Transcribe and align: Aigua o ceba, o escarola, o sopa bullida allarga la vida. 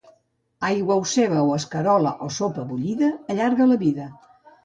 Aigua 0.69 0.95
o 1.01 1.03
ceba, 1.13 1.39
o 1.47 1.49
escarola, 1.61 2.11
o 2.27 2.29
sopa 2.37 2.65
bullida 2.71 3.09
allarga 3.35 3.71
la 3.73 3.79
vida. 3.87 4.05